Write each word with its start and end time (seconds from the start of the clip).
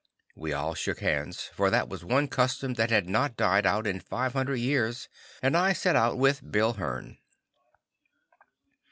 We 0.35 0.51
all 0.51 0.73
shook 0.73 0.99
hands, 1.01 1.51
for 1.53 1.69
that 1.69 1.87
was 1.87 2.03
one 2.03 2.27
custom 2.27 2.73
that 2.73 2.89
had 2.89 3.07
not 3.07 3.37
died 3.37 3.67
out 3.67 3.85
in 3.85 3.99
five 3.99 4.33
hundred 4.33 4.55
years, 4.55 5.07
and 5.43 5.55
I 5.55 5.73
set 5.73 5.95
out 5.95 6.17
with 6.17 6.51
Bill 6.51 6.73
Hearn. 6.73 7.19